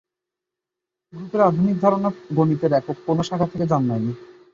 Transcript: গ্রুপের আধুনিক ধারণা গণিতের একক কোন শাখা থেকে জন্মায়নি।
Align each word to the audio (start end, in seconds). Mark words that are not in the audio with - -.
গ্রুপের 1.13 1.41
আধুনিক 1.41 1.75
ধারণা 1.81 2.09
গণিতের 2.37 2.71
একক 2.73 2.97
কোন 3.05 3.17
শাখা 3.27 3.47
থেকে 3.51 3.65
জন্মায়নি। 3.71 4.13